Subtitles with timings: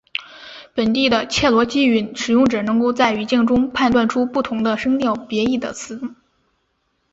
[0.73, 6.01] 本地的切罗基语使用者能够在语境中判断出不同的声调别义的词。